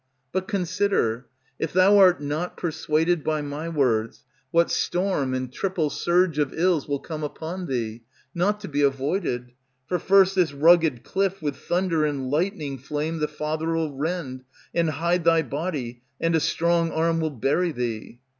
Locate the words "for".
9.85-9.99